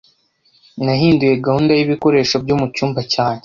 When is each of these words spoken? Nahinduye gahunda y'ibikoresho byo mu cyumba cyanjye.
Nahinduye 0.83 1.33
gahunda 1.45 1.71
y'ibikoresho 1.73 2.35
byo 2.43 2.55
mu 2.59 2.65
cyumba 2.75 3.01
cyanjye. 3.13 3.39